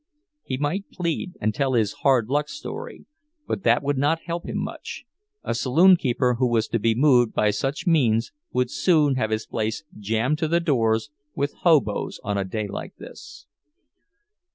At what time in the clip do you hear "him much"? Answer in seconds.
4.47-5.05